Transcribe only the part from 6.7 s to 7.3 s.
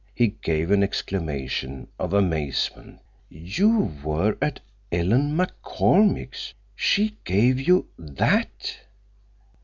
She